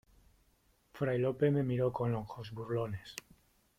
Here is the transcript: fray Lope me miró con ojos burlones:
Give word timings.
fray 0.93 1.19
Lope 1.19 1.43
me 1.51 1.61
miró 1.61 1.93
con 1.93 2.15
ojos 2.15 2.49
burlones: 2.53 3.13